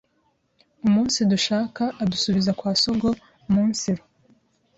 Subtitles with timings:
[0.85, 4.03] umunsidushaka adusubiza kwa sogoumunsiru